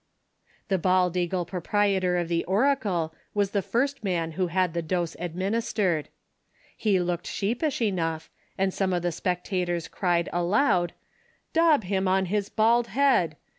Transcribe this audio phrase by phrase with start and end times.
[0.69, 6.09] ]The baldeagle proprietor of the "Oracle" was the first man who had the dose administered.
[6.75, 8.27] He looked sheepish enough,
[8.57, 10.93] and some of the spectators cried aloud:"
[11.53, 13.35] Dob him on his bald head